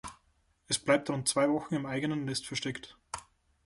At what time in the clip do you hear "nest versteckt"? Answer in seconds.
2.25-2.97